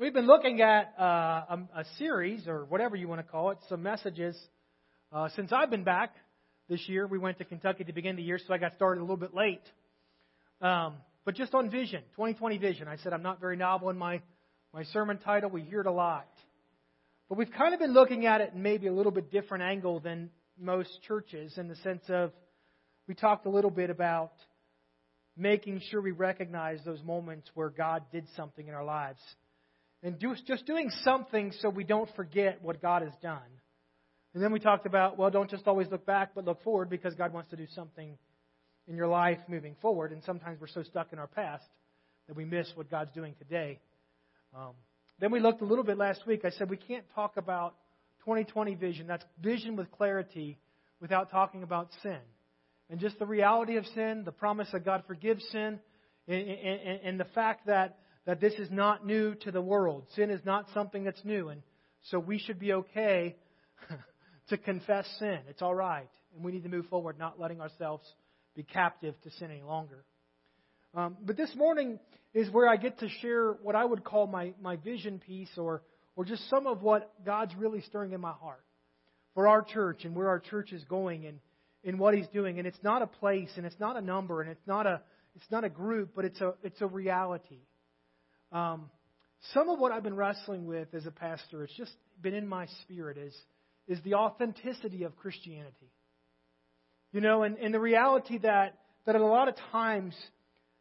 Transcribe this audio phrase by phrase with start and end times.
[0.00, 3.58] We've been looking at uh, a, a, series, or whatever you want to call it,
[3.68, 4.34] some messages.
[5.12, 6.14] Uh, since I've been back
[6.70, 9.04] this year, we went to Kentucky to begin the year, so I got started a
[9.04, 9.60] little bit late.
[10.62, 10.94] Um,
[11.26, 12.88] but just on vision, 2020 vision.
[12.88, 14.22] I said I'm not very novel in my,
[14.72, 15.50] my sermon title.
[15.50, 16.30] We hear it a lot.
[17.28, 20.00] But we've kind of been looking at it in maybe a little bit different angle
[20.00, 22.32] than most churches in the sense of
[23.06, 24.32] we talked a little bit about
[25.36, 29.20] making sure we recognize those moments where God did something in our lives
[30.02, 33.38] and do, just doing something so we don't forget what God has done.
[34.34, 37.14] And then we talked about, well, don't just always look back, but look forward because
[37.14, 38.16] God wants to do something
[38.86, 40.12] in your life moving forward.
[40.12, 41.64] And sometimes we're so stuck in our past
[42.28, 43.80] that we miss what God's doing today.
[44.56, 44.72] Um,
[45.18, 46.44] then we looked a little bit last week.
[46.44, 47.74] I said we can't talk about
[48.20, 49.06] 2020 vision.
[49.06, 50.58] That's vision with clarity
[51.00, 52.18] without talking about sin.
[52.88, 55.78] And just the reality of sin, the promise that God forgives sin,
[56.26, 60.04] and, and, and the fact that that this is not new to the world.
[60.14, 61.48] Sin is not something that's new.
[61.48, 61.62] And
[62.10, 63.36] so we should be okay
[64.48, 65.38] to confess sin.
[65.48, 66.08] It's all right.
[66.34, 68.06] And we need to move forward, not letting ourselves
[68.54, 70.04] be captive to sin any longer.
[70.94, 71.98] Um, but this morning
[72.34, 75.82] is where I get to share what I would call my, my vision piece or,
[76.16, 78.64] or just some of what God's really stirring in my heart
[79.34, 81.38] for our church and where our church is going and,
[81.84, 82.58] and what He's doing.
[82.58, 85.00] And it's not a place and it's not a number and it's not a,
[85.36, 87.60] it's not a group, but it's a, it's a reality.
[88.52, 88.90] Um,
[89.54, 92.66] some of what I've been wrestling with as a pastor, it's just been in my
[92.82, 93.34] spirit, is,
[93.88, 95.90] is the authenticity of Christianity.
[97.12, 100.14] You know, and, and the reality that, that a lot of times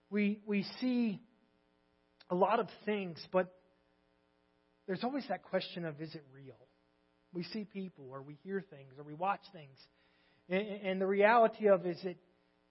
[0.09, 1.21] we, we see
[2.29, 3.53] a lot of things, but
[4.87, 6.57] there's always that question of is it real?
[7.33, 9.77] We see people, or we hear things, or we watch things.
[10.49, 12.17] And, and the reality of is it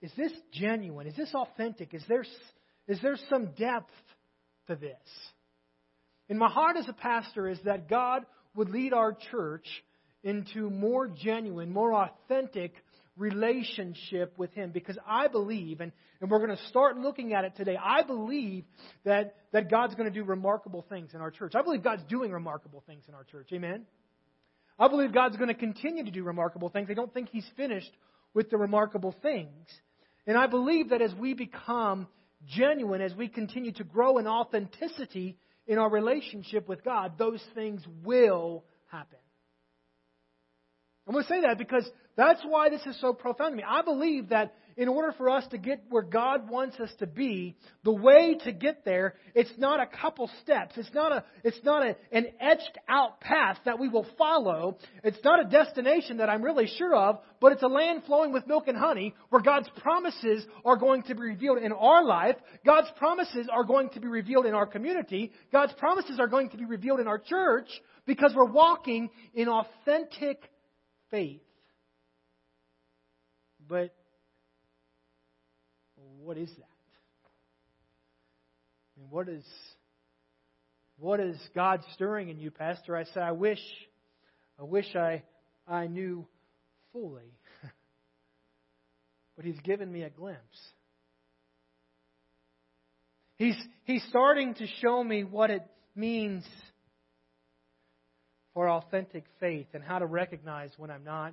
[0.00, 1.06] is this genuine?
[1.06, 1.92] Is this authentic?
[1.92, 2.24] Is there,
[2.86, 3.90] is there some depth
[4.68, 4.96] to this.
[6.28, 8.24] And my heart as a pastor is that God
[8.54, 9.66] would lead our church
[10.22, 12.74] into more genuine, more authentic
[13.16, 17.56] relationship with Him because I believe, and, and we're going to start looking at it
[17.56, 18.64] today, I believe
[19.04, 21.54] that, that God's going to do remarkable things in our church.
[21.54, 23.48] I believe God's doing remarkable things in our church.
[23.52, 23.86] Amen?
[24.78, 26.88] I believe God's going to continue to do remarkable things.
[26.90, 27.90] I don't think He's finished
[28.34, 29.66] with the remarkable things.
[30.26, 32.06] And I believe that as we become
[32.56, 35.36] genuine, as we continue to grow in authenticity
[35.66, 39.18] in our relationship with God, those things will happen.
[41.06, 43.64] I'm going to say that because that's why this is so profound to me.
[43.66, 47.56] I believe that in order for us to get where God wants us to be,
[47.82, 50.74] the way to get there, it's not a couple steps.
[50.76, 54.78] It's not a, it's not a, an etched out path that we will follow.
[55.02, 58.46] It's not a destination that I'm really sure of, but it's a land flowing with
[58.46, 62.36] milk and honey where God's promises are going to be revealed in our life.
[62.64, 65.32] God's promises are going to be revealed in our community.
[65.50, 67.68] God's promises are going to be revealed in our church
[68.06, 70.40] because we're walking in authentic
[71.10, 71.42] faith.
[73.68, 73.92] But
[76.28, 76.68] what is that?
[78.98, 79.42] Mean, what is
[80.98, 82.94] what is God stirring in you, Pastor?
[82.94, 83.62] I say, I wish,
[84.60, 85.22] I wish I
[85.66, 86.26] I knew
[86.92, 87.32] fully.
[89.36, 90.42] but He's given me a glimpse.
[93.38, 95.62] He's He's starting to show me what it
[95.96, 96.44] means
[98.52, 101.32] for authentic faith and how to recognize when I'm not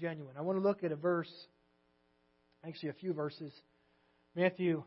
[0.00, 0.36] genuine.
[0.38, 1.28] I want to look at a verse
[2.66, 3.52] actually a few verses.
[4.34, 4.82] Matthew,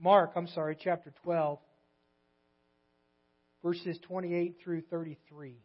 [0.00, 1.58] Mark, I'm sorry, chapter 12,
[3.62, 5.56] verses 28 through 33.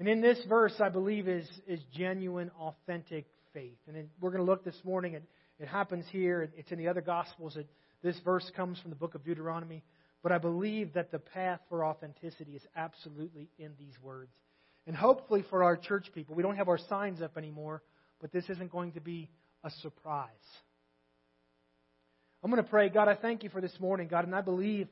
[0.00, 3.78] And in this verse, I believe, is, is genuine, authentic faith.
[3.86, 5.14] And we're going to look this morning.
[5.14, 5.22] At,
[5.60, 6.50] it happens here.
[6.56, 7.54] It's in the other Gospels.
[7.54, 7.68] That
[8.02, 9.84] this verse comes from the book of Deuteronomy.
[10.22, 14.32] But I believe that the path for authenticity is absolutely in these words.
[14.86, 17.82] And hopefully for our church people, we don't have our signs up anymore,
[18.20, 19.30] but this isn't going to be
[19.62, 20.28] a surprise.
[22.42, 24.88] I'm going to pray, God, I thank you for this morning, God, and I believe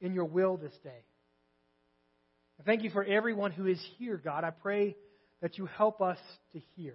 [0.00, 1.04] in your will this day.
[2.60, 4.44] I thank you for everyone who is here, God.
[4.44, 4.96] I pray
[5.40, 6.18] that you help us
[6.52, 6.94] to hear.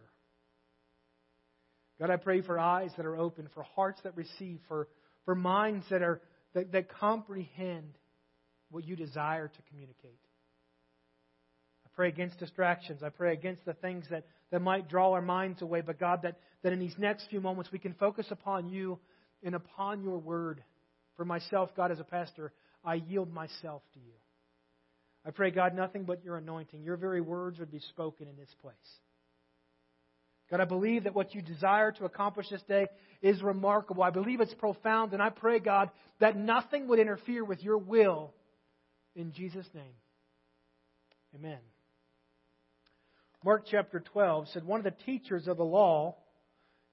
[2.00, 4.88] God, I pray for eyes that are open, for hearts that receive, for,
[5.26, 6.22] for minds that, are,
[6.54, 7.98] that, that comprehend
[8.72, 10.20] what you desire to communicate
[11.86, 13.04] I pray against distractions.
[13.04, 15.82] I pray against the things that, that might draw our minds away.
[15.82, 19.00] But God, that, that in these next few moments we can focus upon you
[19.44, 20.64] and upon your word.
[21.16, 22.54] For myself, God, as a pastor,
[22.84, 24.14] I yield myself to you.
[25.26, 28.54] I pray, God, nothing but your anointing, your very words would be spoken in this
[28.62, 28.76] place.
[30.50, 32.88] God, I believe that what you desire to accomplish this day
[33.22, 34.02] is remarkable.
[34.02, 38.34] I believe it's profound, and I pray, God, that nothing would interfere with your will
[39.16, 39.94] in Jesus' name.
[41.36, 41.60] Amen.
[43.44, 46.18] Mark chapter 12 said one of the teachers of the law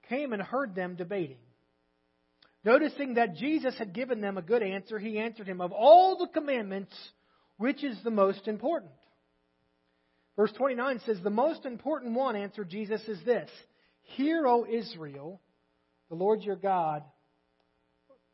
[0.07, 1.37] came and heard them debating.
[2.63, 6.27] Noticing that Jesus had given them a good answer, he answered him, Of all the
[6.27, 6.93] commandments,
[7.57, 8.91] which is the most important?
[10.35, 13.49] Verse 29 says, The most important one, answered Jesus, is this
[14.15, 15.41] Hear, O Israel,
[16.09, 17.03] the Lord your God,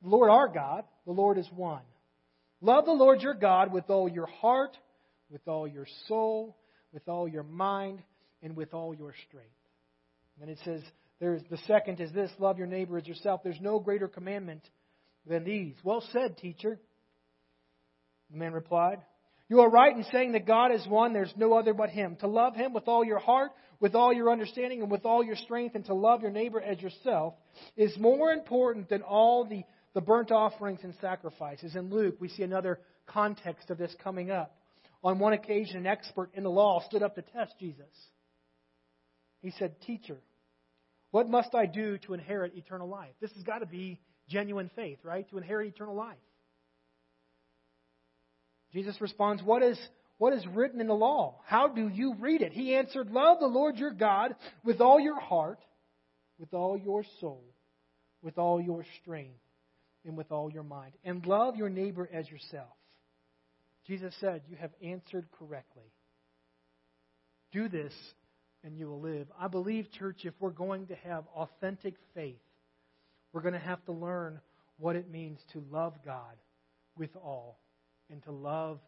[0.02, 1.82] the Lord our God, the Lord is one.
[2.62, 4.78] Love the Lord your God with all your heart,
[5.30, 6.56] with all your soul,
[6.94, 8.02] with all your mind,
[8.42, 9.50] and with all your strength.
[10.42, 10.82] And it says,
[11.20, 13.42] there's, the second is this love your neighbor as yourself.
[13.44, 14.62] There's no greater commandment
[15.26, 15.76] than these.
[15.84, 16.80] Well said, teacher.
[18.30, 19.00] The man replied,
[19.48, 22.18] You are right in saying that God is one, there's no other but Him.
[22.20, 25.36] To love Him with all your heart, with all your understanding, and with all your
[25.36, 27.36] strength, and to love your neighbor as yourself
[27.78, 29.64] is more important than all the,
[29.94, 31.76] the burnt offerings and sacrifices.
[31.76, 34.58] In Luke, we see another context of this coming up.
[35.04, 37.86] On one occasion, an expert in the law stood up to test Jesus.
[39.42, 40.18] He said, Teacher,
[41.12, 43.14] what must I do to inherit eternal life?
[43.20, 45.30] This has got to be genuine faith, right?
[45.30, 46.18] To inherit eternal life.
[48.72, 49.78] Jesus responds, What is,
[50.18, 51.42] what is written in the law?
[51.46, 52.54] How do you read it?
[52.54, 55.60] He answered, Love the Lord your God with all your heart,
[56.40, 57.44] with all your soul,
[58.22, 59.40] with all your strength,
[60.06, 60.94] and with all your mind.
[61.04, 62.70] And love your neighbor as yourself.
[63.88, 65.92] Jesus said, You have answered correctly.
[67.52, 67.94] Do this
[68.64, 69.28] and you will live.
[69.40, 72.40] I believe, church, if we're going to have authentic faith,
[73.34, 74.40] we're going to have to learn
[74.78, 76.36] what it means to love God
[76.98, 77.60] with all
[78.10, 78.80] and to love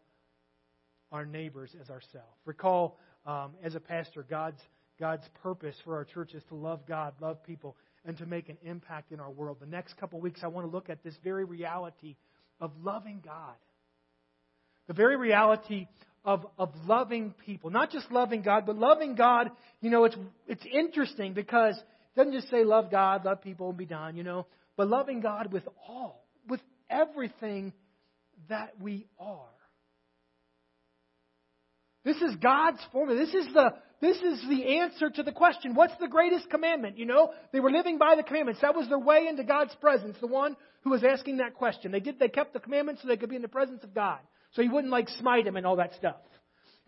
[1.12, 2.36] our neighbors as ourselves.
[2.44, 4.60] Recall, um, as a pastor, God's,
[4.98, 8.56] God's purpose for our church is to love God, love people, and to make an
[8.64, 9.58] impact in our world.
[9.60, 12.16] The next couple weeks, I want to look at this very reality
[12.60, 13.54] of loving God.
[14.88, 15.88] The very reality
[16.24, 17.70] of, of loving people.
[17.70, 19.50] Not just loving God, but loving God,
[19.80, 20.16] you know, it's,
[20.48, 24.24] it's interesting because it doesn't just say love God, love people, and be done, you
[24.24, 24.46] know,
[24.76, 26.60] but loving God with all, with
[26.90, 27.72] everything
[28.48, 29.46] that we are.
[32.04, 33.18] This is God's formula.
[33.18, 36.98] This is the this is the answer to the question, what's the greatest commandment?
[36.98, 38.60] You know, they were living by the commandments.
[38.60, 41.92] That was their way into God's presence, the one who was asking that question.
[41.92, 44.18] They did they kept the commandments so they could be in the presence of God.
[44.52, 46.16] So he wouldn't like smite him and all that stuff.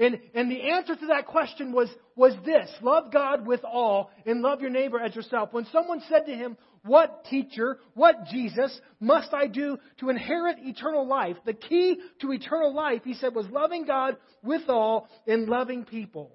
[0.01, 4.43] And, and the answer to that question was, was this love God with all and
[4.43, 5.53] love your neighbor as yourself.
[5.53, 11.07] When someone said to him, What teacher, what Jesus must I do to inherit eternal
[11.07, 11.37] life?
[11.45, 16.33] The key to eternal life, he said, was loving God with all and loving people.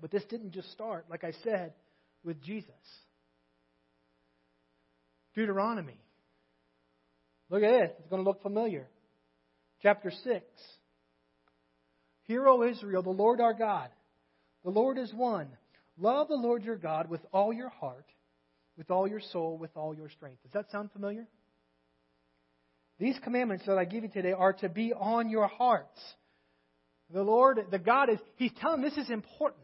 [0.00, 1.72] But this didn't just start, like I said,
[2.24, 2.70] with Jesus.
[5.36, 6.00] Deuteronomy.
[7.48, 7.90] Look at this.
[8.00, 8.88] It's going to look familiar.
[9.84, 10.42] Chapter 6.
[12.22, 13.90] Hear, O Israel, the Lord our God.
[14.64, 15.46] The Lord is one.
[15.98, 18.06] Love the Lord your God with all your heart,
[18.78, 20.42] with all your soul, with all your strength.
[20.42, 21.26] Does that sound familiar?
[22.98, 26.00] These commandments that I give you today are to be on your hearts.
[27.12, 29.60] The Lord, the God is, He's telling this is important.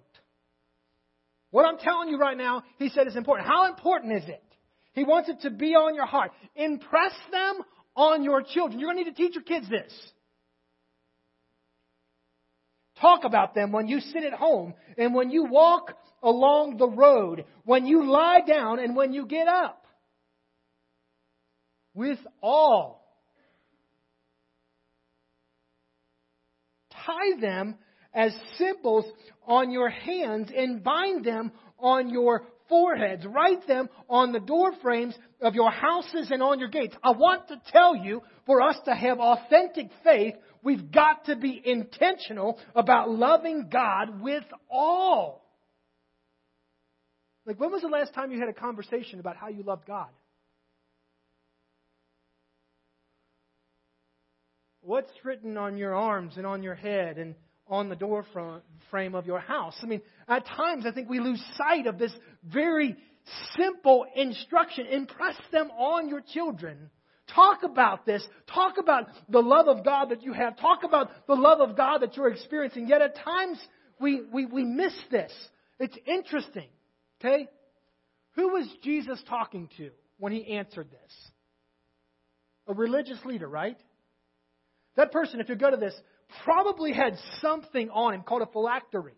[1.51, 3.49] What I'm telling you right now, He said is important.
[3.49, 4.45] How important is it?
[4.93, 6.33] He wants it to be on your heart.
[6.57, 7.63] Impress them
[7.97, 8.79] on your children.
[8.79, 9.93] You're going to need to teach your kids this.
[13.01, 17.45] Talk about them when you sit at home and when you walk along the road,
[17.65, 19.87] when you lie down and when you get up.
[21.95, 23.01] With all.
[27.07, 27.77] Tie them
[28.13, 29.07] as symbols
[29.47, 33.27] on your hands and bind them on your foreheads.
[33.27, 36.97] Write them on the door frames of your houses and on your gates.
[37.05, 41.61] I want to tell you, for us to have authentic faith, we've got to be
[41.63, 45.45] intentional about loving God with all.
[47.45, 50.09] Like, when was the last time you had a conversation about how you loved God?
[54.83, 57.35] What's written on your arms and on your head and
[57.71, 58.27] on the door
[58.91, 59.77] frame of your house?
[59.83, 62.13] I mean, at times I think we lose sight of this
[62.45, 62.97] very
[63.57, 64.87] simple instruction.
[64.87, 66.91] Impress them on your children.
[67.35, 68.27] Talk about this.
[68.53, 70.59] Talk about the love of God that you have.
[70.59, 72.89] Talk about the love of God that you're experiencing.
[72.89, 73.59] Yet at times
[74.01, 75.33] we, we, we miss this.
[75.79, 76.69] It's interesting.
[77.21, 77.49] Okay?
[78.35, 81.31] Who was Jesus talking to when he answered this?
[82.67, 83.77] A religious leader, right?
[84.97, 85.95] That person, if you go to this,
[86.45, 89.15] probably had something on him called a phylactery.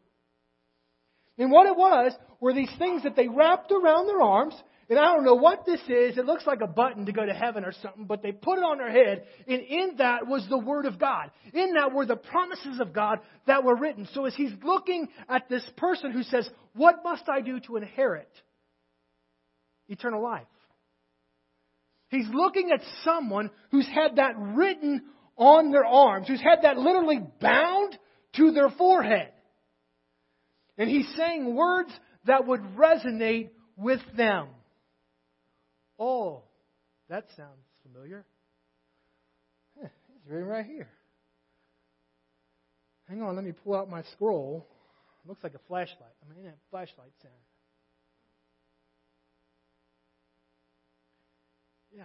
[1.39, 4.55] And what it was were these things that they wrapped around their arms.
[4.91, 6.19] And I don't know what this is.
[6.19, 8.65] It looks like a button to go to heaven or something, but they put it
[8.65, 9.25] on their head.
[9.49, 11.31] And in that was the Word of God.
[11.55, 14.07] In that were the promises of God that were written.
[14.13, 18.29] So as he's looking at this person who says, What must I do to inherit
[19.89, 20.47] eternal life?
[22.09, 25.03] He's looking at someone who's had that written
[25.37, 27.99] on their arms, who's had that literally bound
[28.37, 29.31] to their forehead.
[30.79, 31.91] And he's saying words
[32.27, 34.49] that would resonate with them.
[35.99, 36.43] Oh,
[37.09, 38.25] that sounds familiar.
[39.83, 40.89] It's written right here.
[43.09, 44.67] Hang on, let me pull out my scroll.
[45.25, 46.15] It looks like a flashlight.
[46.25, 47.35] I mean, a flashlight sound.
[51.95, 52.05] Yeah.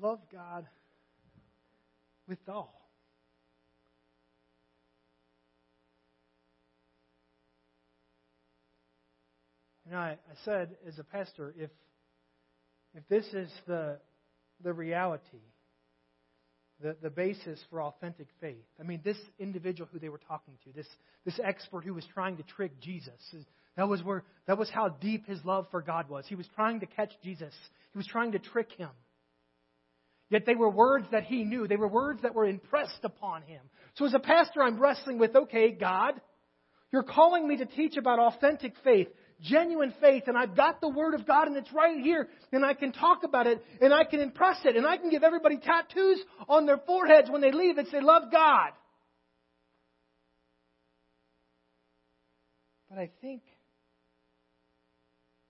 [0.00, 0.66] Love God
[2.28, 2.74] with all.
[9.90, 11.70] Know, I, I said as a pastor, if
[12.94, 13.96] if this is the
[14.62, 15.40] the reality,
[16.80, 18.64] the, the basis for authentic faith.
[18.78, 20.86] I mean, this individual who they were talking to, this,
[21.24, 23.20] this expert who was trying to trick Jesus,
[23.76, 26.24] that was, where, that was how deep his love for God was.
[26.28, 27.54] He was trying to catch Jesus,
[27.92, 28.90] he was trying to trick him.
[30.30, 33.60] Yet they were words that he knew, they were words that were impressed upon him.
[33.94, 36.20] So as a pastor, I'm wrestling with okay, God,
[36.92, 39.08] you're calling me to teach about authentic faith
[39.40, 42.74] genuine faith and I've got the Word of God and it's right here and I
[42.74, 46.20] can talk about it and I can impress it and I can give everybody tattoos
[46.48, 48.70] on their foreheads when they leave that say, Love God.
[52.90, 53.42] But I think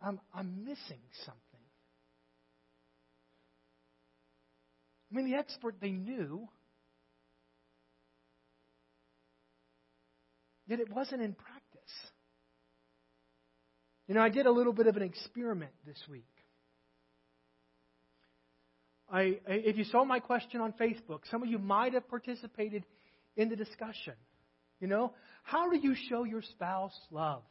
[0.02, 1.47] I'm, I'm missing something.
[5.10, 6.48] I mean, the expert they knew,
[10.66, 11.62] yet it wasn't in practice.
[14.06, 16.24] You know, I did a little bit of an experiment this week.
[19.10, 22.84] I, if you saw my question on Facebook, some of you might have participated
[23.36, 24.14] in the discussion.
[24.80, 25.12] You know,
[25.42, 27.42] how do you show your spouse love?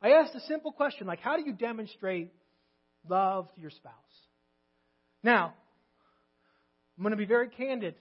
[0.00, 2.32] I asked a simple question like, how do you demonstrate
[3.08, 3.94] love to your spouse?
[5.22, 5.54] Now,
[6.96, 7.94] I'm going to be very candid.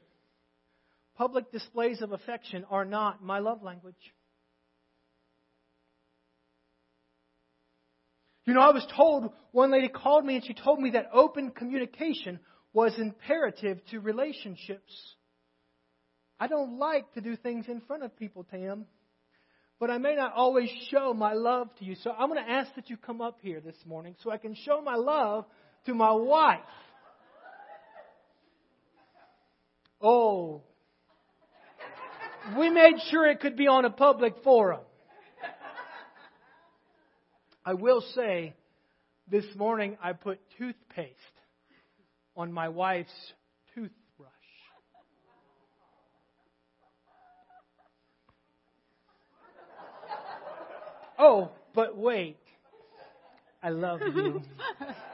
[1.15, 3.95] Public displays of affection are not my love language.
[8.45, 11.51] You know, I was told, one lady called me and she told me that open
[11.51, 12.39] communication
[12.73, 14.91] was imperative to relationships.
[16.39, 18.85] I don't like to do things in front of people, Tam,
[19.79, 21.95] but I may not always show my love to you.
[22.03, 24.55] So I'm going to ask that you come up here this morning so I can
[24.55, 25.45] show my love
[25.85, 26.59] to my wife.
[30.01, 30.63] Oh,
[32.57, 34.81] we made sure it could be on a public forum.
[37.63, 38.55] I will say,
[39.29, 41.15] this morning I put toothpaste
[42.35, 43.11] on my wife's
[43.75, 44.29] toothbrush.
[51.19, 52.37] Oh, but wait.
[53.61, 54.41] I love you.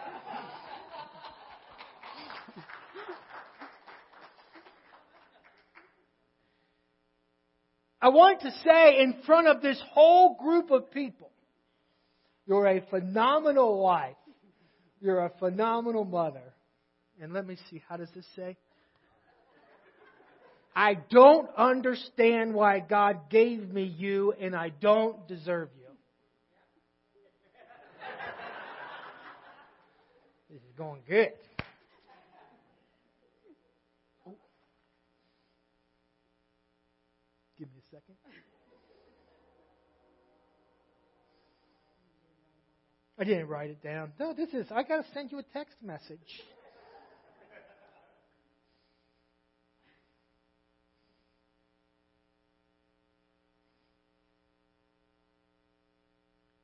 [8.01, 11.32] I want to say in front of this whole group of people
[12.48, 14.16] you're a phenomenal wife.
[15.01, 16.54] You're a phenomenal mother.
[17.22, 18.56] And let me see, how does this say?
[20.74, 25.88] I don't understand why God gave me you, and I don't deserve you.
[30.50, 31.34] This is going good.
[43.19, 44.12] I didn't write it down.
[44.19, 46.43] No, this is, I got to send you a text message.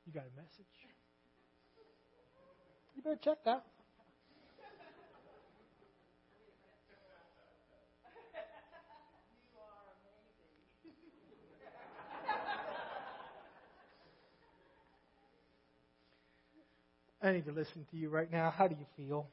[0.06, 0.66] You got a message?
[2.96, 3.66] You better check that.
[17.24, 18.52] I need to listen to you right now.
[18.52, 19.30] How do you feel?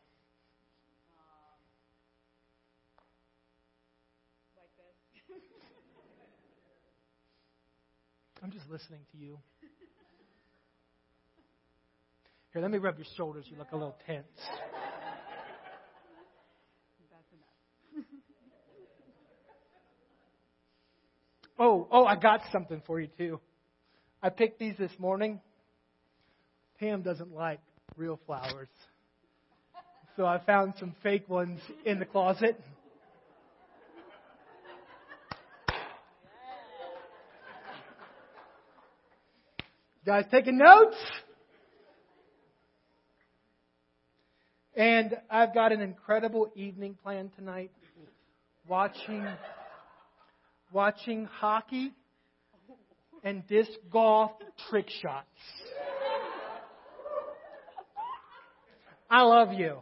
[1.18, 1.23] Uh,
[8.44, 9.40] I'm just listening to you.
[12.52, 13.44] Here, let me rub your shoulders.
[13.49, 14.25] You look a little tense.
[21.59, 23.40] oh, oh, I got something for you too.
[24.23, 25.40] I picked these this morning.
[26.78, 27.59] Pam doesn't like
[28.00, 28.69] real flowers.
[30.16, 32.59] So I found some fake ones in the closet.
[40.07, 40.97] guys taking notes?
[44.75, 47.71] And I've got an incredible evening planned tonight.
[48.66, 49.26] Watching
[50.73, 51.92] watching hockey
[53.23, 54.33] and disc golf
[54.71, 55.28] trick shots.
[59.10, 59.78] I love you.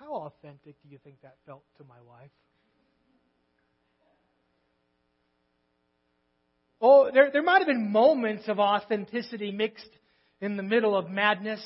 [0.00, 2.30] How authentic do you think that felt to my wife?
[6.80, 9.88] Oh, there, there might have been moments of authenticity mixed
[10.40, 11.64] in the middle of madness.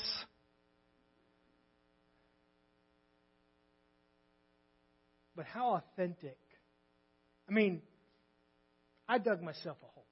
[5.35, 6.37] But how authentic?
[7.49, 7.81] I mean,
[9.07, 10.05] I dug myself a hole.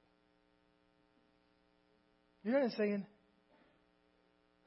[2.43, 3.05] You know what I'm saying?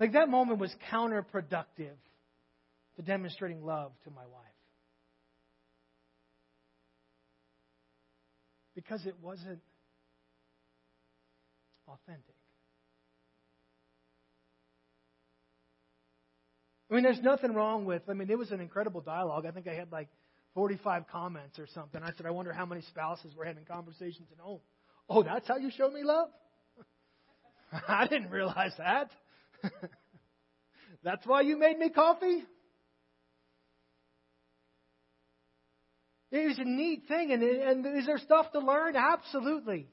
[0.00, 1.97] Like that moment was counterproductive
[2.97, 4.44] to demonstrating love to my wife.
[8.75, 9.61] Because it wasn't
[11.88, 12.35] authentic.
[16.90, 19.47] I mean, there's nothing wrong with, I mean, it was an incredible dialogue.
[19.47, 20.08] I think I had like
[20.55, 22.02] 45 comments or something.
[22.02, 24.61] I said, I wonder how many spouses were having conversations at home.
[25.09, 26.28] Oh, that's how you show me love?
[27.88, 29.11] I didn't realize that.
[31.02, 32.45] that's why you made me coffee?
[36.31, 37.33] It was a neat thing.
[37.33, 38.97] And, and is there stuff to learn?
[38.97, 39.88] Absolutely.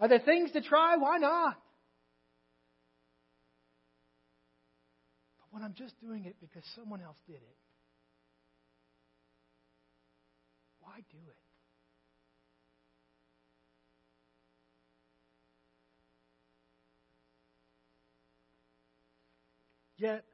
[0.00, 0.96] Are there things to try?
[0.96, 1.56] Why not?
[5.38, 7.56] But when I'm just doing it because someone else did it,
[10.94, 11.36] why do it?
[19.96, 20.24] Yet,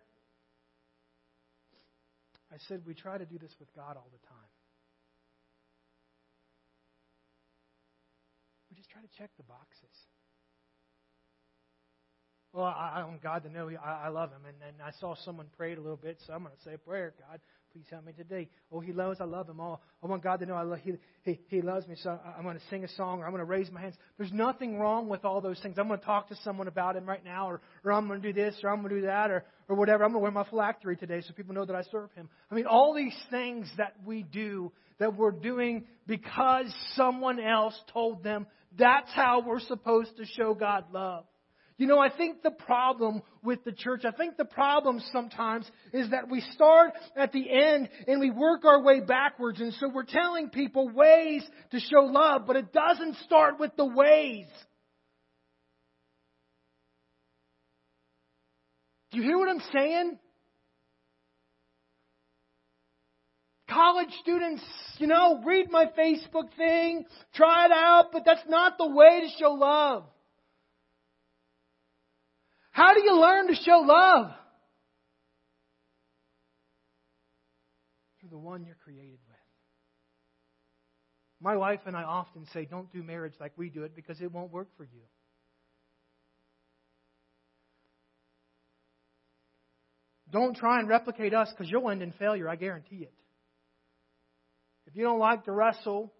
[2.52, 4.36] I said we try to do this with God all the time.
[8.70, 9.96] We just try to check the boxes.
[12.52, 14.42] Well, I, I want God to know I, I love Him.
[14.46, 16.78] And, and I saw someone prayed a little bit, so I'm going to say a
[16.78, 17.14] prayer.
[17.30, 17.40] God,
[17.72, 18.48] please help me today.
[18.72, 19.60] Oh, He loves, I love Him.
[19.60, 22.42] Oh, I want God to know I love, he, he, he loves me, so I'm
[22.42, 23.94] going to sing a song or I'm going to raise my hands.
[24.18, 25.76] There's nothing wrong with all those things.
[25.78, 28.32] I'm going to talk to someone about Him right now, or, or I'm going to
[28.32, 30.04] do this, or I'm going to do that, or, or whatever.
[30.04, 32.28] I'm going to wear my phylactery today so people know that I serve Him.
[32.50, 38.22] I mean, all these things that we do that we're doing because someone else told
[38.22, 38.46] them
[38.78, 41.24] that's how we're supposed to show God love.
[41.80, 45.64] You know, I think the problem with the church, I think the problem sometimes
[45.94, 49.62] is that we start at the end and we work our way backwards.
[49.62, 53.86] And so we're telling people ways to show love, but it doesn't start with the
[53.86, 54.44] ways.
[59.12, 60.18] Do you hear what I'm saying?
[63.70, 64.62] college students,
[64.98, 69.28] you know, read my Facebook thing, try it out, but that's not the way to
[69.38, 70.04] show love.
[72.70, 74.32] How do you learn to show love?
[78.20, 79.36] Through the one you're created with.
[81.40, 84.30] My wife and I often say, don't do marriage like we do it because it
[84.30, 85.00] won't work for you.
[90.30, 93.12] Don't try and replicate us because you'll end in failure, I guarantee it.
[94.86, 96.12] If you don't like to wrestle,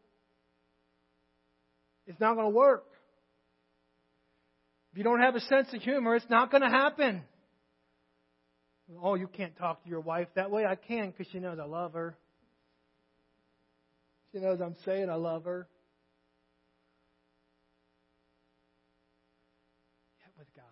[2.06, 2.89] it's not going to work.
[4.92, 7.22] If you don't have a sense of humor, it's not going to happen.
[9.02, 10.66] Oh, you can't talk to your wife that way.
[10.66, 12.16] I can because she knows I love her.
[14.32, 15.68] She knows I'm saying I love her.
[20.20, 20.64] Yet with God.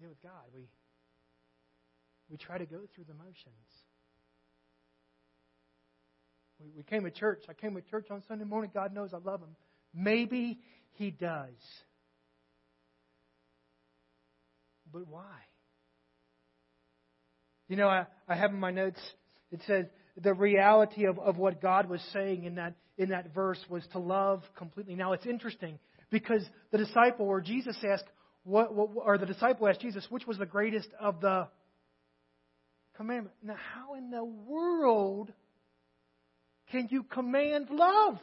[0.00, 0.68] Yet with God, we
[2.28, 3.81] we try to go through the motions.
[6.62, 7.44] We, we came to church.
[7.48, 8.70] I came to church on Sunday morning.
[8.72, 9.56] God knows I love him.
[9.94, 10.60] Maybe
[10.92, 11.48] he does.
[14.92, 15.22] But why?
[17.68, 19.00] You know, I, I have in my notes,
[19.50, 19.86] it says
[20.20, 23.98] the reality of, of what God was saying in that, in that verse was to
[23.98, 24.94] love completely.
[24.94, 25.78] Now, it's interesting
[26.10, 28.04] because the disciple, or Jesus asked,
[28.44, 31.48] what, what, or the disciple asked Jesus, which was the greatest of the
[32.96, 33.34] commandment.
[33.42, 35.32] Now, how in the world
[36.72, 38.18] can you command love?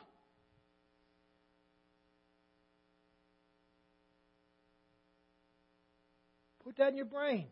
[6.63, 7.45] Put that in your brain.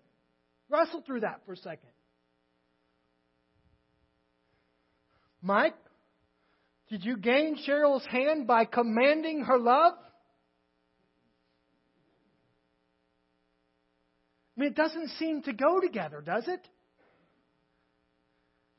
[0.69, 1.89] Wrestle through that for a second.
[5.41, 5.75] Mike,
[6.89, 9.93] did you gain Cheryl's hand by commanding her love?
[14.57, 16.67] I mean, it doesn't seem to go together, does it?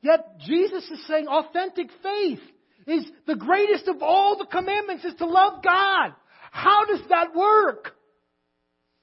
[0.01, 2.39] Yet Jesus is saying authentic faith
[2.87, 6.13] is the greatest of all the commandments is to love God.
[6.51, 7.91] How does that work?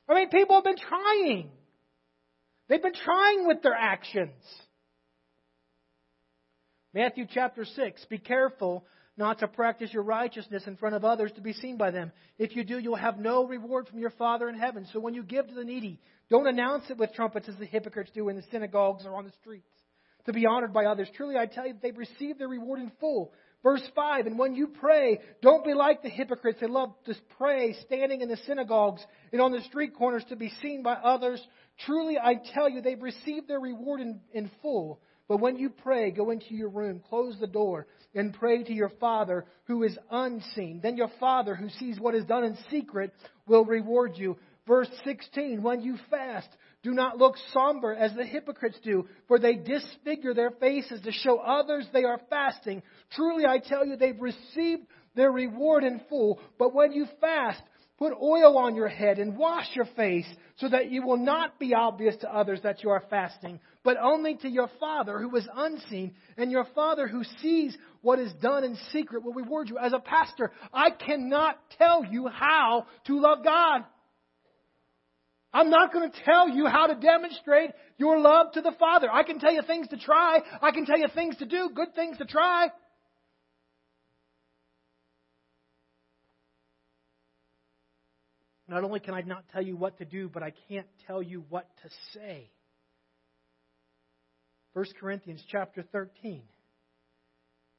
[0.09, 1.51] I mean, people have been trying.
[2.69, 4.33] They've been trying with their actions.
[6.95, 8.85] Matthew chapter 6 Be careful
[9.19, 12.13] not to practice your righteousness in front of others to be seen by them.
[12.39, 14.87] If you do, you'll have no reward from your Father in heaven.
[14.93, 18.11] So when you give to the needy, don't announce it with trumpets as the hypocrites
[18.15, 19.69] do in the synagogues or on the streets
[20.27, 21.09] to be honored by others.
[21.17, 23.33] Truly, I tell you, they've received their reward in full.
[23.63, 26.59] Verse 5 And when you pray, don't be like the hypocrites.
[26.61, 30.53] They love to pray standing in the synagogues and on the street corners to be
[30.63, 31.45] seen by others.
[31.85, 35.01] Truly, I tell you, they've received their reward in, in full.
[35.29, 38.93] But when you pray, go into your room, close the door, and pray to your
[39.01, 40.81] Father who is unseen.
[40.83, 43.13] Then your Father who sees what is done in secret
[43.47, 44.37] will reward you.
[44.67, 46.49] Verse 16, when you fast,
[46.87, 51.39] do not look somber as the hypocrites do, for they disfigure their faces to show
[51.39, 52.81] others they are fasting.
[53.11, 56.39] Truly I tell you, they've received their reward in full.
[56.61, 57.61] But when you fast,
[57.99, 61.73] Put oil on your head and wash your face so that you will not be
[61.73, 66.15] obvious to others that you are fasting, but only to your Father who is unseen,
[66.37, 69.79] and your Father who sees what is done in secret will reward you.
[69.79, 73.85] As a pastor, I cannot tell you how to love God.
[75.57, 79.09] I'm not going to tell you how to demonstrate your love to the Father.
[79.11, 80.41] I can tell you things to try.
[80.61, 82.69] I can tell you things to do, good things to try.
[88.69, 91.43] Not only can I not tell you what to do, but I can't tell you
[91.49, 92.51] what to say.
[94.75, 96.43] 1 Corinthians chapter 13.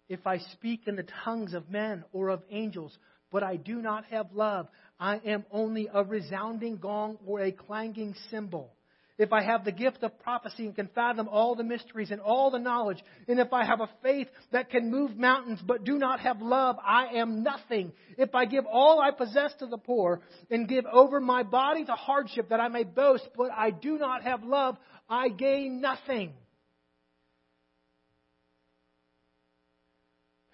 [0.09, 2.97] If I speak in the tongues of men or of angels,
[3.31, 4.67] but I do not have love,
[4.99, 8.71] I am only a resounding gong or a clanging cymbal
[9.17, 12.51] if I have the gift of prophecy and can fathom all the mysteries and all
[12.51, 16.19] the knowledge, and if I have a faith that can move mountains but do not
[16.19, 17.93] have love, I am nothing.
[18.17, 21.93] If I give all I possess to the poor and give over my body to
[21.93, 24.77] hardship that I may boast, but I do not have love,
[25.09, 26.33] I gain nothing.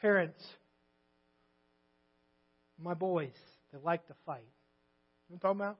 [0.01, 0.41] Parents,
[2.77, 3.31] my boys,
[3.73, 4.45] they like to fight.
[5.29, 5.77] You know what I'm talking about?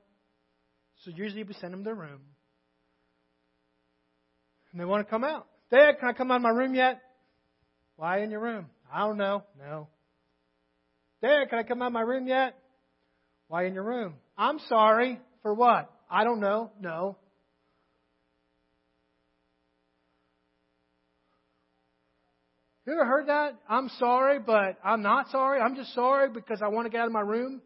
[1.04, 2.20] So usually we send them to their room
[4.72, 5.46] and they want to come out.
[5.70, 7.00] Dad, can I come out of my room yet?
[7.96, 8.66] Why in your room?
[8.92, 9.44] I don't know.
[9.58, 9.88] No.
[11.22, 12.56] Dad, can I come out of my room yet?
[13.48, 14.14] Why in your room?
[14.36, 15.20] I'm sorry.
[15.42, 15.90] For what?
[16.10, 16.72] I don't know.
[16.80, 17.16] No.
[22.86, 23.56] You ever heard that?
[23.68, 25.60] I'm sorry, but I'm not sorry.
[25.60, 27.62] I'm just sorry because I want to get out of my room.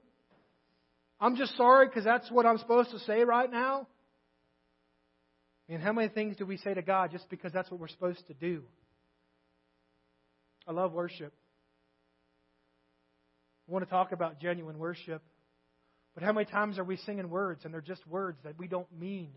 [1.20, 3.86] I'm just sorry because that's what I'm supposed to say right now.
[5.68, 7.88] I mean, how many things do we say to God just because that's what we're
[7.88, 8.62] supposed to do?
[10.66, 11.32] I love worship.
[13.68, 15.22] I want to talk about genuine worship.
[16.14, 18.90] But how many times are we singing words and they're just words that we don't
[18.98, 19.30] mean?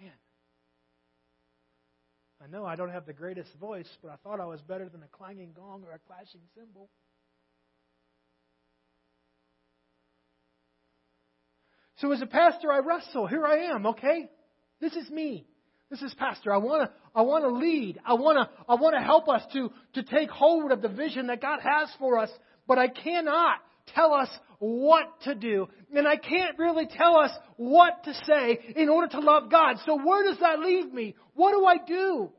[0.00, 0.10] Man.
[2.42, 5.02] I know I don't have the greatest voice, but I thought I was better than
[5.02, 6.90] a clanging gong or a clashing cymbal.
[12.02, 13.28] So as a pastor, I wrestle.
[13.28, 14.28] Here I am, okay?
[14.80, 15.46] This is me.
[15.88, 16.52] This is pastor.
[16.52, 18.00] I want to I want to lead.
[18.04, 21.28] I want to I want to help us to to take hold of the vision
[21.28, 22.30] that God has for us,
[22.66, 23.58] but I cannot
[23.94, 25.68] tell us what to do.
[25.94, 29.76] And I can't really tell us what to say in order to love God.
[29.86, 31.14] So where does that leave me?
[31.34, 32.30] What do I do?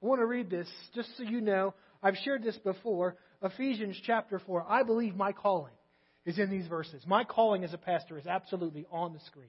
[0.00, 1.74] I want to read this just so you know.
[2.04, 3.16] I've shared this before.
[3.42, 4.64] Ephesians chapter 4.
[4.68, 5.72] I believe my calling
[6.28, 7.02] is in these verses.
[7.06, 9.48] My calling as a pastor is absolutely on the screen.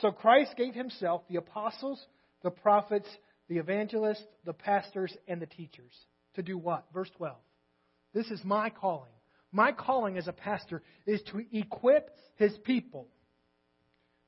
[0.00, 2.04] So Christ gave himself the apostles,
[2.42, 3.06] the prophets,
[3.48, 5.92] the evangelists, the pastors, and the teachers.
[6.34, 6.84] To do what?
[6.92, 7.36] Verse 12.
[8.12, 9.12] This is my calling.
[9.52, 13.06] My calling as a pastor is to equip his people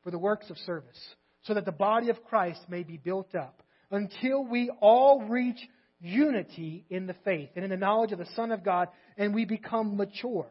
[0.05, 0.99] for the works of service,
[1.43, 5.59] so that the body of Christ may be built up until we all reach
[6.01, 9.45] unity in the faith and in the knowledge of the Son of God, and we
[9.45, 10.47] become mature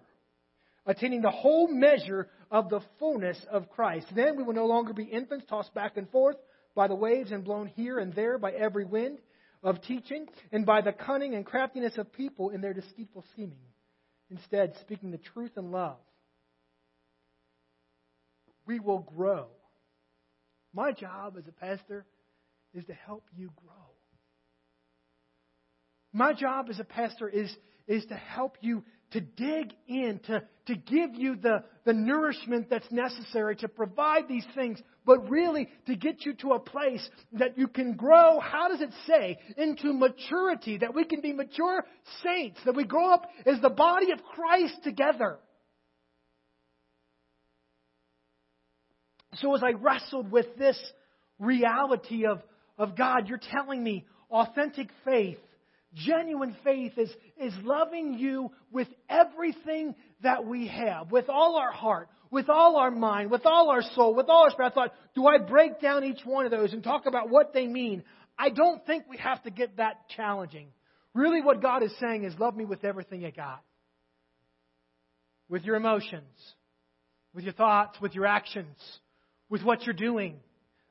[0.90, 4.08] attaining the whole measure of the fullness of Christ.
[4.16, 6.36] Then we will no longer be infants tossed back and forth
[6.74, 9.20] by the waves and blown here and there by every wind
[9.62, 13.60] of teaching and by the cunning and craftiness of people in their deceitful scheming.
[14.32, 15.98] instead speaking the truth in love,
[18.66, 19.46] we will grow.
[20.74, 22.04] My job as a pastor
[22.74, 23.76] is to help you grow.
[26.14, 27.56] My job as a pastor is,
[27.88, 32.92] is to help you to dig in, to, to give you the, the nourishment that's
[32.92, 37.68] necessary to provide these things, but really to get you to a place that you
[37.68, 41.84] can grow, how does it say, into maturity, that we can be mature
[42.24, 45.40] saints, that we grow up as the body of Christ together.
[49.36, 50.80] So as I wrestled with this
[51.40, 52.42] reality of,
[52.78, 55.38] of God, you're telling me authentic faith
[55.94, 57.10] Genuine faith is,
[57.42, 62.92] is loving you with everything that we have, with all our heart, with all our
[62.92, 64.72] mind, with all our soul, with all our spirit.
[64.72, 67.66] I thought, do I break down each one of those and talk about what they
[67.66, 68.04] mean?
[68.38, 70.68] I don't think we have to get that challenging.
[71.16, 73.64] Really, what God is saying is love me with everything you got.
[75.50, 76.38] With your emotions,
[77.34, 78.78] with your thoughts, with your actions,
[79.50, 80.40] with what you're doing.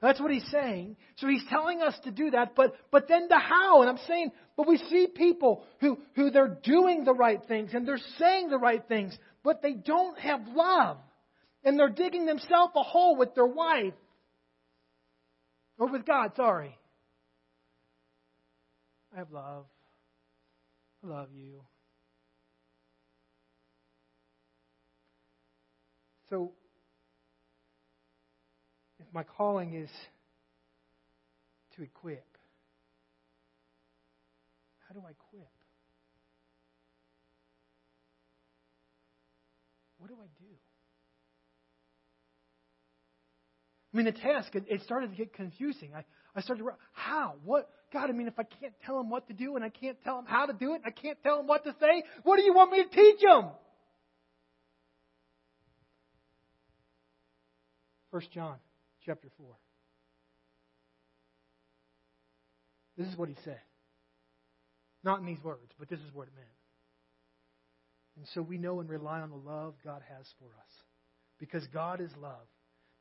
[0.00, 0.96] That's what he's saying.
[1.16, 3.80] So he's telling us to do that, but, but then the how.
[3.80, 7.87] And I'm saying, but we see people who, who they're doing the right things and
[7.87, 10.98] they're saying the right things, but they don't have love.
[11.64, 13.94] And they're digging themselves a hole with their wife.
[15.78, 16.78] Or with God, sorry.
[19.12, 19.66] I have love.
[21.02, 21.61] I love you.
[26.30, 26.52] So,
[29.12, 29.90] my calling is
[31.77, 32.25] to equip,
[34.87, 35.49] how do I equip?
[39.99, 40.55] What do I do?
[43.92, 45.90] I mean, the task, it, it started to get confusing.
[45.94, 46.05] I,
[46.37, 47.35] I started to, how?
[47.44, 47.68] What?
[47.92, 50.18] God, I mean, if I can't tell him what to do and I can't tell
[50.18, 52.55] him how to do it, I can't tell him what to say, what do you
[52.55, 53.47] want me to teach him?
[58.11, 58.57] First John
[59.09, 59.47] chapter 4.
[62.99, 63.61] This is what he said.
[65.03, 66.49] Not in these words, but this is what it meant.
[68.18, 70.73] And so we know and rely on the love God has for us.
[71.38, 72.47] Because God is love.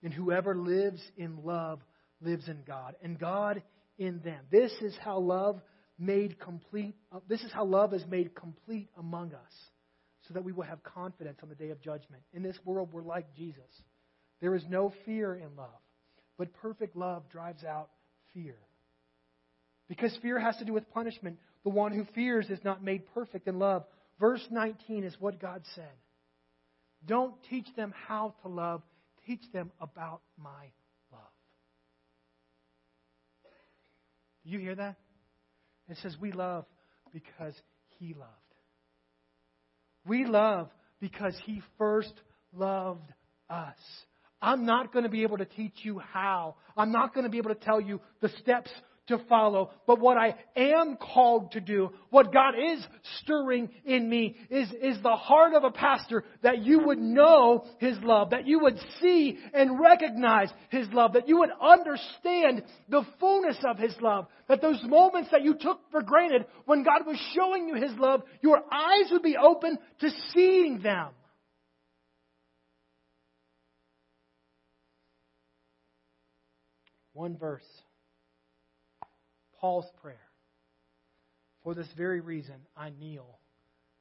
[0.02, 1.82] And whoever lives in love
[2.22, 2.96] lives in God.
[3.04, 3.62] And God
[3.98, 4.46] in them.
[4.50, 5.60] This is how love
[6.00, 6.96] made complete.
[7.12, 9.54] Uh, this is how love is made complete among us.
[10.28, 12.22] So that we will have confidence on the day of judgment.
[12.32, 13.82] In this world, we're like Jesus.
[14.40, 15.82] There is no fear in love.
[16.38, 17.90] But perfect love drives out
[18.34, 18.56] fear.
[19.88, 21.38] Because fear has to do with punishment.
[21.64, 23.86] The one who fears is not made perfect in love.
[24.20, 25.92] Verse 19 is what God said.
[27.06, 28.82] Don't teach them how to love,
[29.26, 30.72] teach them about my
[31.12, 31.22] love.
[34.44, 34.96] Do you hear that?
[35.90, 36.66] It says, We love
[37.14, 37.54] because
[38.00, 38.32] He loved.
[40.06, 40.70] We love
[41.00, 42.14] because He first
[42.54, 43.12] loved
[43.50, 43.76] us.
[44.42, 46.56] I'm not going to be able to teach you how.
[46.76, 48.70] I'm not going to be able to tell you the steps
[49.08, 49.72] to follow.
[49.86, 52.86] But what I am called to do, what God is
[53.22, 57.98] stirring in me, is, is the heart of a pastor that you would know His
[58.02, 63.58] love, that you would see and recognize His love, that you would understand the fullness
[63.68, 67.68] of His love, that those moments that you took for granted when God was showing
[67.68, 71.10] you His love, your eyes would be open to seeing them.
[77.18, 77.66] One verse.
[79.60, 80.22] Paul's prayer.
[81.64, 83.40] For this very reason, I kneel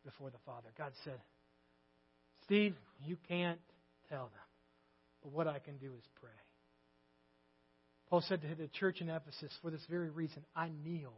[0.05, 0.69] before the Father.
[0.77, 1.19] God said,
[2.45, 2.75] Steve,
[3.07, 3.59] you can't
[4.11, 4.47] tell them,
[5.23, 6.29] but what I can do is pray.
[8.11, 11.15] Paul said to the church in Ephesus, For this very reason, I kneel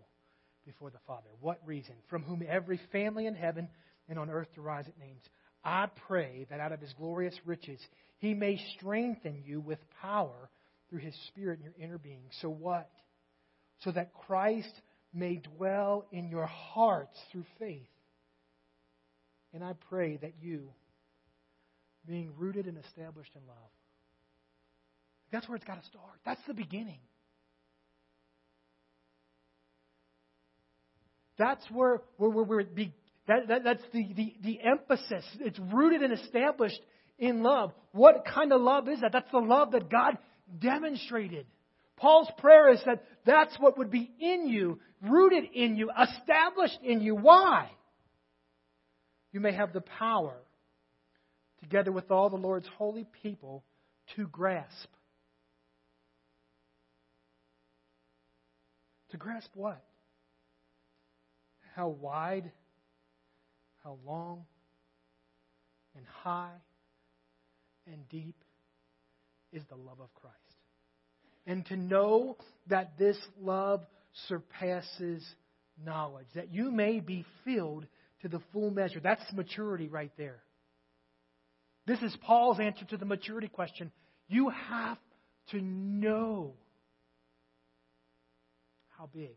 [0.64, 1.30] before the Father.
[1.40, 1.96] What reason?
[2.08, 3.68] From whom every family in heaven
[4.08, 5.22] and on earth derives its names.
[5.64, 7.80] I pray that out of his glorious riches
[8.18, 10.48] he may strengthen you with power
[10.90, 12.24] through his Spirit in your inner being.
[12.40, 12.90] So what?
[13.80, 14.72] so that Christ
[15.14, 17.88] may dwell in your hearts through faith.
[19.54, 20.68] And I pray that you,
[22.06, 23.56] being rooted and established in love,
[25.30, 26.18] that's where it's got to start.
[26.24, 27.00] That's the beginning.
[31.38, 32.92] That's where, where, where, where it be,
[33.28, 35.24] that, that, that's the, the, the emphasis.
[35.40, 36.80] It's rooted and established
[37.18, 37.72] in love.
[37.92, 39.12] What kind of love is that?
[39.12, 40.18] That's the love that God
[40.58, 41.46] demonstrated.
[41.96, 47.00] Paul's prayer is that that's what would be in you, rooted in you, established in
[47.00, 47.14] you.
[47.14, 47.70] Why?
[49.32, 50.36] You may have the power,
[51.60, 53.64] together with all the Lord's holy people,
[54.16, 54.88] to grasp.
[59.10, 59.82] To grasp what?
[61.74, 62.50] How wide,
[63.84, 64.44] how long,
[65.96, 66.54] and high
[67.86, 68.36] and deep
[69.52, 70.36] is the love of Christ.
[71.46, 72.36] And to know
[72.68, 73.84] that this love
[74.28, 75.24] surpasses
[75.84, 77.86] knowledge, that you may be filled
[78.22, 79.00] to the full measure.
[79.00, 80.42] That's maturity right there.
[81.86, 83.90] This is Paul's answer to the maturity question.
[84.28, 84.98] You have
[85.52, 86.52] to know
[88.98, 89.36] how big,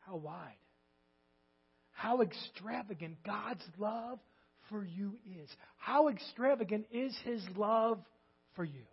[0.00, 0.56] how wide,
[1.92, 4.18] how extravagant God's love
[4.68, 5.48] for you is.
[5.76, 7.98] How extravagant is His love
[8.54, 8.84] for you?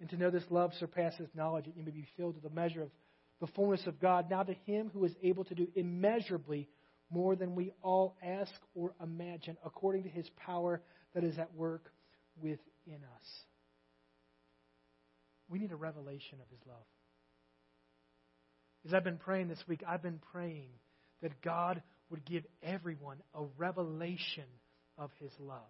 [0.00, 2.82] And to know this love surpasses knowledge, that you may be filled to the measure
[2.82, 2.90] of
[3.40, 4.30] the fullness of God.
[4.30, 6.68] Now to Him who is able to do immeasurably
[7.10, 10.80] more than we all ask or imagine, according to His power
[11.14, 11.90] that is at work
[12.40, 13.26] within us.
[15.48, 16.76] We need a revelation of His love.
[18.86, 20.68] As I've been praying this week, I've been praying
[21.22, 24.44] that God would give everyone a revelation
[24.96, 25.60] of His love.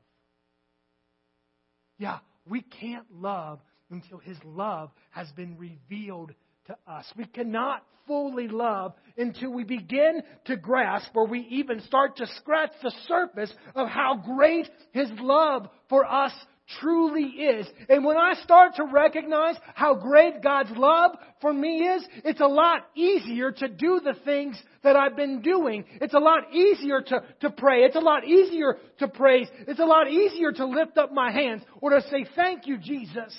[1.99, 6.33] Yeah, we can't love until His love has been revealed
[6.67, 7.05] to us.
[7.17, 12.73] We cannot fully love until we begin to grasp or we even start to scratch
[12.83, 16.33] the surface of how great His love for us
[16.81, 17.67] truly is.
[17.89, 22.47] And when I start to recognize how great God's love for me is, it's a
[22.47, 25.85] lot easier to do the things that I've been doing.
[26.01, 27.85] It's a lot easier to, to pray.
[27.85, 29.49] It's a lot easier to praise.
[29.67, 33.35] It's a lot easier to lift up my hands or to say, thank you, Jesus.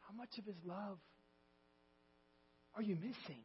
[0.00, 0.98] How much of His love
[2.74, 3.44] are you missing?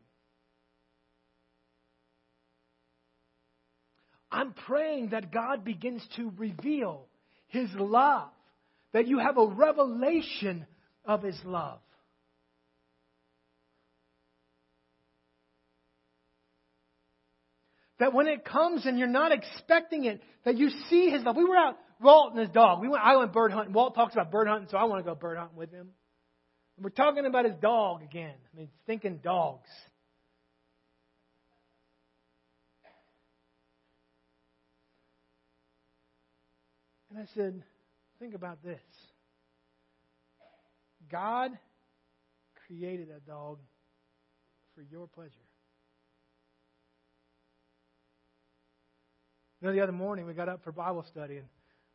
[4.35, 7.07] I'm praying that God begins to reveal
[7.47, 8.27] His love,
[8.91, 10.65] that you have a revelation
[11.05, 11.79] of His love.
[17.97, 21.37] That when it comes and you're not expecting it, that you see His love.
[21.37, 22.81] We were out, Walt and his dog.
[22.81, 23.71] We went, I went bird hunting.
[23.71, 25.87] Walt talks about bird hunting, so I want to go bird hunting with him.
[26.75, 28.35] And we're talking about his dog again.
[28.53, 29.69] I mean, stinking dogs.
[37.15, 37.63] And I said,
[38.19, 38.81] think about this.
[41.09, 41.51] God
[42.67, 43.59] created a dog
[44.75, 45.31] for your pleasure.
[49.61, 51.45] You know, the other morning we got up for Bible study and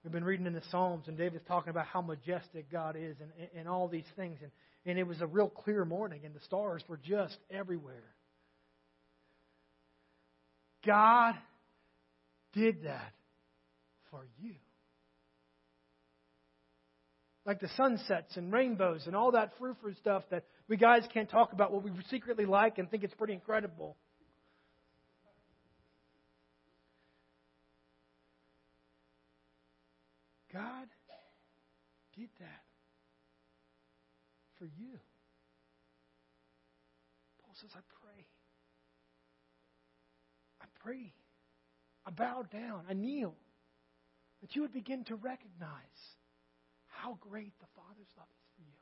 [0.02, 3.30] we've been reading in the Psalms and David's talking about how majestic God is and,
[3.54, 4.38] and all these things.
[4.40, 4.50] And,
[4.86, 8.14] and it was a real clear morning and the stars were just everywhere.
[10.86, 11.34] God
[12.54, 13.12] did that
[14.10, 14.54] for you
[17.50, 21.28] like the sunsets and rainbows and all that frou frou stuff that we guys can't
[21.28, 23.96] talk about what we secretly like and think it's pretty incredible.
[30.52, 30.86] God
[32.16, 32.62] did that
[34.56, 35.00] for you.
[37.42, 38.26] Paul says, I pray.
[40.60, 41.12] I pray.
[42.06, 42.84] I bow down.
[42.88, 43.34] I kneel.
[44.40, 45.80] That you would begin to recognize
[47.02, 48.72] how great the Father's love is for you.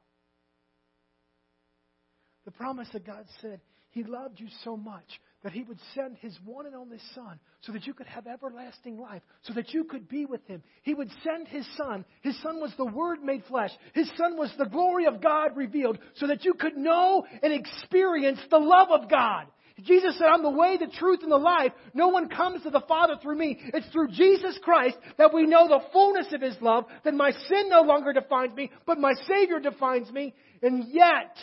[2.44, 5.04] The promise that God said, He loved you so much
[5.44, 8.98] that He would send His one and only Son so that you could have everlasting
[8.98, 10.62] life, so that you could be with Him.
[10.82, 12.04] He would send His Son.
[12.22, 13.70] His Son was the Word made flesh.
[13.94, 18.40] His Son was the glory of God revealed so that you could know and experience
[18.50, 19.46] the love of God.
[19.84, 21.72] Jesus said, I'm the way, the truth, and the life.
[21.94, 23.60] No one comes to the Father through me.
[23.72, 27.68] It's through Jesus Christ that we know the fullness of His love, that my sin
[27.68, 30.34] no longer defines me, but my Savior defines me.
[30.62, 31.36] And yet,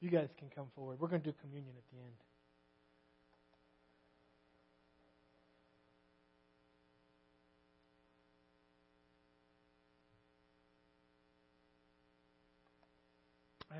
[0.00, 1.00] you guys can come forward.
[1.00, 2.31] We're going to do communion at the end.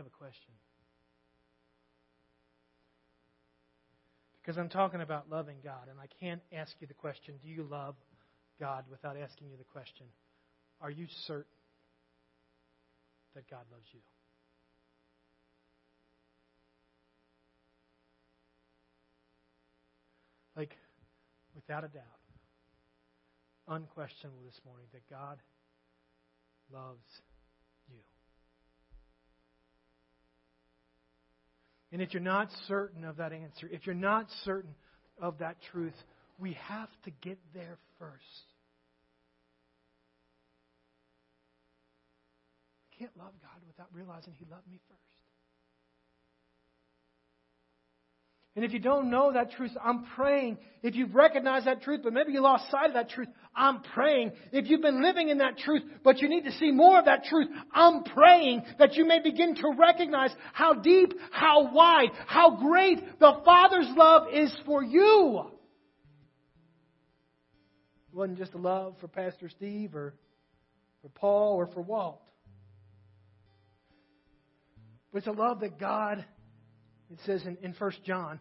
[0.03, 0.53] Have a question.
[4.41, 7.63] Because I'm talking about loving God, and I can't ask you the question, do you
[7.63, 7.95] love
[8.59, 10.07] God, without asking you the question,
[10.81, 11.45] are you certain
[13.37, 14.01] that God loves you?
[20.57, 20.77] Like,
[21.55, 22.03] without a doubt,
[23.69, 25.39] unquestionable this morning, that God
[26.73, 27.23] loves
[31.93, 34.75] and if you're not certain of that answer, if you're not certain
[35.21, 35.95] of that truth,
[36.39, 38.47] we have to get there first.
[42.91, 45.12] I can't love God without realizing He loved me first.
[48.55, 50.59] And if you don't know that truth, I'm praying.
[50.83, 54.33] If you've recognized that truth, but maybe you lost sight of that truth, I'm praying.
[54.53, 57.25] If you've been living in that truth, but you need to see more of that
[57.25, 63.19] truth, I'm praying that you may begin to recognize how deep, how wide, how great
[63.19, 65.47] the Father's love is for you.
[68.13, 70.13] It wasn't just a love for Pastor Steve or
[71.01, 72.21] for Paul or for Walt.
[75.11, 76.23] But it's a love that God
[77.13, 78.41] it says in, in 1 John,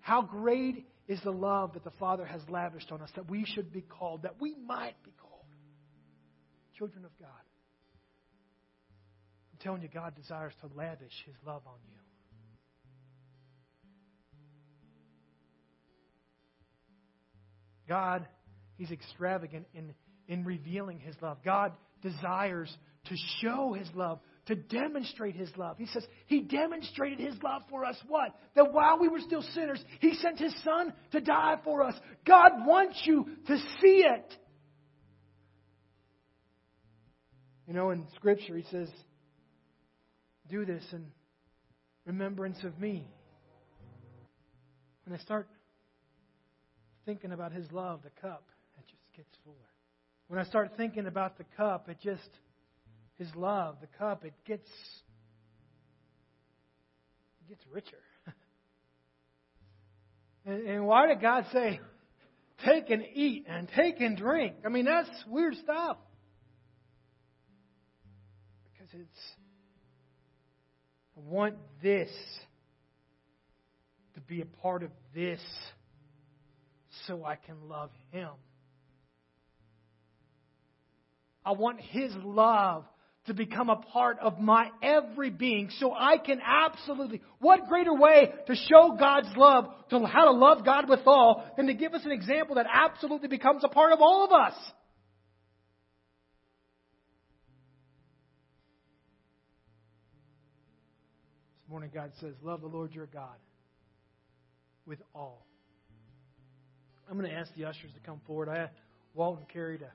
[0.00, 3.72] how great is the love that the Father has lavished on us that we should
[3.72, 5.30] be called, that we might be called
[6.80, 7.28] children of God.
[9.52, 11.96] I'm telling you, God desires to lavish His love on you.
[17.86, 18.26] God,
[18.76, 19.92] He's extravagant in,
[20.26, 21.38] in revealing His love.
[21.44, 22.74] God desires
[23.06, 24.20] to show His love
[24.50, 25.78] to demonstrate his love.
[25.78, 28.34] He says he demonstrated his love for us what?
[28.56, 31.94] That while we were still sinners, he sent his son to die for us.
[32.26, 34.36] God wants you to see it.
[37.68, 38.88] You know, in Scripture, he says,
[40.48, 41.06] do this in
[42.04, 43.06] remembrance of me.
[45.04, 45.48] When I start
[47.06, 48.44] thinking about his love, the cup,
[48.78, 49.56] it just gets fuller.
[50.26, 52.28] When I start thinking about the cup, it just
[53.20, 54.66] his love, the cup, it gets
[57.42, 57.98] it gets richer.
[60.46, 61.80] and, and why did God say,
[62.64, 64.54] take and eat and take and drink?
[64.64, 65.98] I mean, that's weird stuff.
[68.72, 69.20] Because it's
[71.14, 72.08] I want this
[74.14, 75.40] to be a part of this
[77.06, 78.30] so I can love Him.
[81.44, 82.86] I want His love
[83.30, 88.32] to become a part of my every being so I can absolutely, what greater way
[88.48, 92.00] to show God's love, to how to love God with all, than to give us
[92.04, 94.54] an example that absolutely becomes a part of all of us?
[101.62, 103.36] This morning, God says, Love the Lord your God
[104.86, 105.46] with all.
[107.08, 108.48] I'm going to ask the ushers to come forward.
[108.48, 108.74] I asked
[109.14, 109.86] Walt and Carrie to,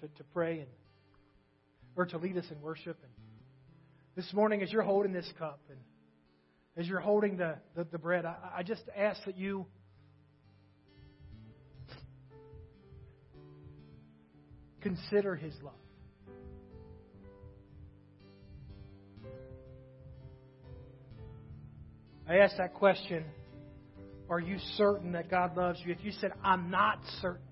[0.00, 0.68] to, to pray and
[1.96, 2.98] or to lead us in worship.
[3.02, 3.12] And
[4.16, 5.78] this morning, as you're holding this cup and
[6.76, 9.66] as you're holding the, the, the bread, I, I just ask that you
[14.80, 15.74] consider his love.
[22.28, 23.24] I asked that question
[24.28, 25.92] Are you certain that God loves you?
[25.92, 27.42] If you said, I'm not certain,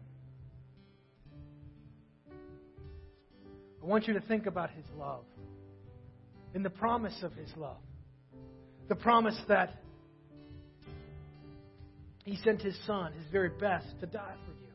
[3.82, 5.24] I want you to think about His love
[6.54, 7.76] and the promise of His love.
[8.88, 9.82] The promise that
[12.24, 14.68] He sent His Son, His very best, to die for you.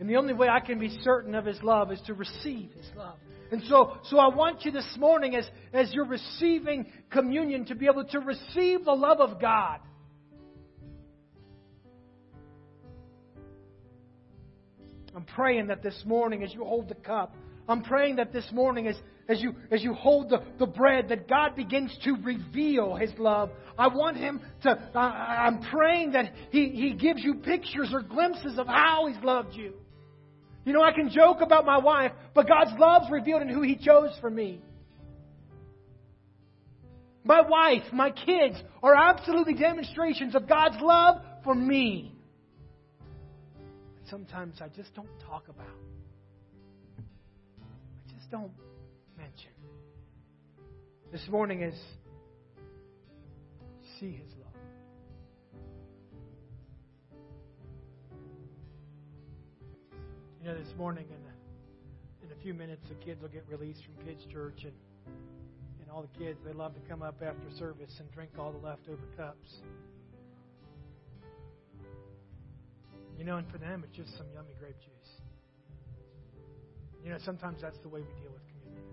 [0.00, 2.86] And the only way I can be certain of His love is to receive His
[2.96, 3.16] love.
[3.50, 7.86] And so, so I want you this morning, as, as you're receiving communion, to be
[7.86, 9.80] able to receive the love of God.
[15.16, 17.34] I'm praying that this morning, as you hold the cup,
[17.68, 18.96] I'm praying that this morning, as,
[19.28, 23.50] as, you, as you hold the, the bread, that God begins to reveal His love.
[23.76, 28.58] I want Him to, I, I'm praying that he, he gives you pictures or glimpses
[28.58, 29.74] of how He's loved you.
[30.64, 33.76] You know, I can joke about my wife, but God's love's revealed in who He
[33.76, 34.62] chose for me.
[37.22, 42.14] My wife, my kids are absolutely demonstrations of God's love for me.
[44.08, 45.66] Sometimes I just don't talk about
[48.30, 48.52] don't
[49.16, 49.50] mention.
[51.10, 51.74] This morning is
[53.98, 54.48] see His love.
[60.40, 63.80] You know, this morning, in a, in a few minutes, the kids will get released
[63.84, 64.72] from Kids Church, and,
[65.80, 68.58] and all the kids, they love to come up after service and drink all the
[68.58, 69.54] leftover cups.
[73.18, 74.97] You know, and for them, it's just some yummy grape juice.
[77.08, 78.84] You know, sometimes that's the way we deal with communion.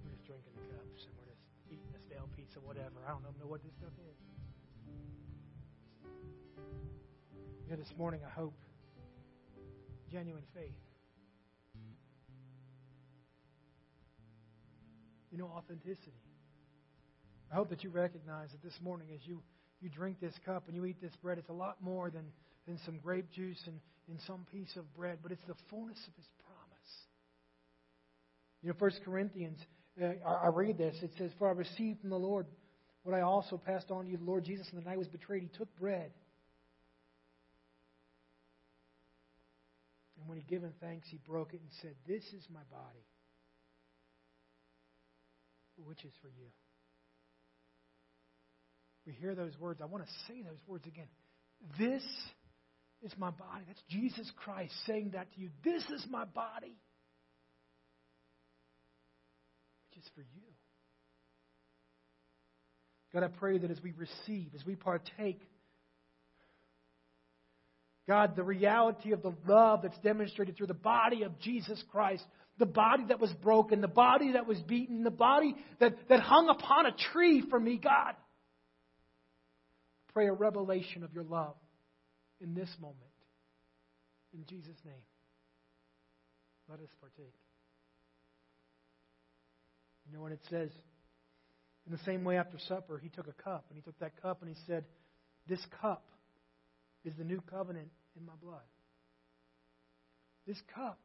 [0.00, 3.04] We're just drinking the cups and we're just eating a stale pizza, whatever.
[3.04, 4.16] I don't know what this stuff is.
[7.68, 8.56] You know, this morning I hope
[10.10, 10.80] genuine faith.
[15.30, 16.24] You know, authenticity.
[17.52, 19.42] I hope that you recognize that this morning as you,
[19.82, 22.32] you drink this cup and you eat this bread, it's a lot more than,
[22.66, 23.78] than some grape juice and,
[24.08, 26.24] and some piece of bread, but it's the fullness of His
[28.62, 29.58] You know, First Corinthians,
[30.02, 30.96] uh, I, I read this.
[31.02, 32.46] It says, For I received from the Lord
[33.02, 34.16] what I also passed on to you.
[34.16, 36.10] The Lord Jesus, on the night was betrayed, he took bread.
[40.18, 43.06] And when he given thanks, he broke it and said, This is my body,
[45.84, 46.48] which is for you.
[49.06, 49.80] We hear those words.
[49.80, 51.08] I want to say those words again.
[51.78, 52.02] This
[53.02, 53.64] is my body.
[53.66, 55.48] That's Jesus Christ saying that to you.
[55.64, 56.76] This is my body,
[59.98, 60.42] is for you.
[63.12, 65.40] God, I pray that as we receive, as we partake,
[68.06, 72.24] God, the reality of the love that's demonstrated through the body of Jesus Christ,
[72.58, 76.48] the body that was broken, the body that was beaten, the body that, that hung
[76.48, 78.14] upon a tree for me, God.
[80.12, 81.54] Pray a revelation of your love
[82.40, 82.98] in this moment.
[84.34, 84.94] In Jesus' name,
[86.68, 87.34] let us partake.
[90.08, 90.70] You know, when it says,
[91.86, 94.42] in the same way after supper, he took a cup, and he took that cup
[94.42, 94.84] and he said,
[95.48, 96.04] This cup
[97.04, 97.88] is the new covenant
[98.18, 98.60] in my blood.
[100.46, 100.98] This cup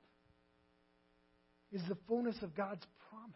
[1.72, 3.34] is the fullness of God's promise.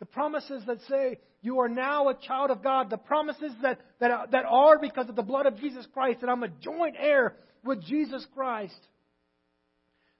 [0.00, 2.90] The promises that say you are now a child of God.
[2.90, 6.42] The promises that, that, that are because of the blood of Jesus Christ, that I'm
[6.42, 8.78] a joint heir with Jesus Christ.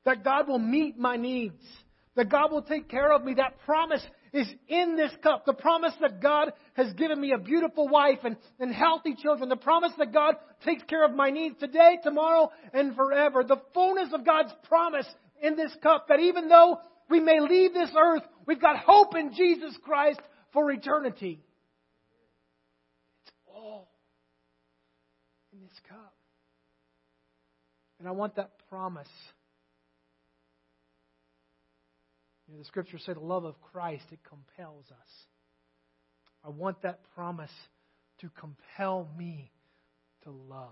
[0.04, 1.62] That God will meet my needs.
[2.16, 3.34] That God will take care of me.
[3.34, 4.02] That promise
[4.32, 5.46] is in this cup.
[5.46, 9.48] The promise that God has given me a beautiful wife and, and healthy children.
[9.48, 10.34] The promise that God
[10.64, 13.44] takes care of my needs today, tomorrow, and forever.
[13.44, 15.06] The fullness of God's promise
[15.42, 19.32] in this cup that even though we may leave this earth, we've got hope in
[19.34, 20.20] Jesus Christ
[20.52, 21.40] for eternity.
[23.24, 23.88] It's all
[25.52, 26.14] in this cup.
[27.98, 29.08] And I want that promise
[32.50, 35.26] You know, the scriptures say the love of Christ, it compels us.
[36.44, 37.50] I want that promise
[38.20, 39.52] to compel me
[40.24, 40.68] to love.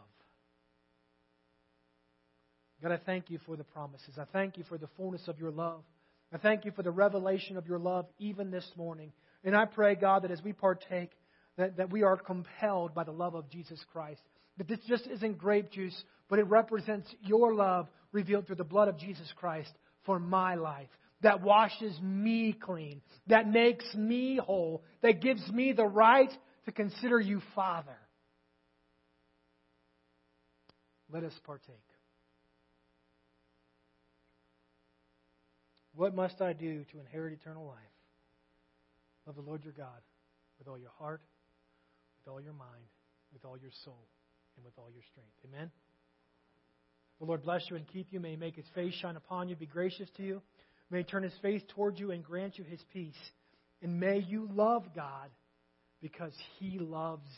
[2.82, 4.18] God, I thank you for the promises.
[4.18, 5.82] I thank you for the fullness of your love.
[6.32, 9.12] I thank you for the revelation of your love even this morning.
[9.44, 11.12] And I pray, God, that as we partake,
[11.58, 14.20] that, that we are compelled by the love of Jesus Christ.
[14.56, 18.88] That this just isn't grape juice, but it represents your love revealed through the blood
[18.88, 19.72] of Jesus Christ
[20.04, 20.88] for my life
[21.22, 26.30] that washes me clean, that makes me whole, that gives me the right
[26.64, 27.96] to consider you Father.
[31.10, 31.74] Let us partake.
[35.94, 37.76] What must I do to inherit eternal life?
[39.26, 40.00] Love the Lord your God
[40.58, 41.22] with all your heart,
[42.18, 42.84] with all your mind,
[43.32, 44.06] with all your soul,
[44.56, 45.32] and with all your strength.
[45.44, 45.70] Amen.
[47.18, 48.20] The Lord bless you and keep you.
[48.20, 50.42] May he make his face shine upon you, be gracious to you.
[50.90, 53.14] May turn his face toward you and grant you his peace.
[53.82, 55.30] And may you love God
[56.00, 57.28] because he loves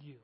[0.00, 0.16] you.